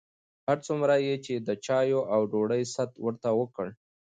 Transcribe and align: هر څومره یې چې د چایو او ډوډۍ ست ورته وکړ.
هر 0.47 0.57
څومره 0.67 0.93
یې 1.05 1.15
چې 1.25 1.33
د 1.47 1.49
چایو 1.65 1.99
او 2.13 2.21
ډوډۍ 2.31 2.63
ست 2.75 2.91
ورته 3.05 3.29
وکړ. 3.39 3.67